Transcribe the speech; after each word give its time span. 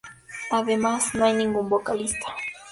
Además, 0.49 1.13
no 1.13 1.25
hay 1.25 1.33
ningún 1.35 1.69
vocalista. 1.69 2.35